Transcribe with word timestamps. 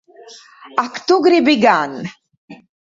Ak 0.83 0.93
tu 1.07 1.15
gribi 1.25 1.55
gan! 1.63 1.91